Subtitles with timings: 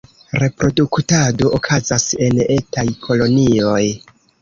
[0.43, 3.83] Reproduktado okazas en etaj kolonioj.